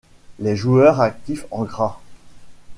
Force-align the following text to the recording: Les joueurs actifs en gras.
Les 0.39 0.55
joueurs 0.55 0.99
actifs 0.99 1.45
en 1.51 1.63
gras. 1.63 2.01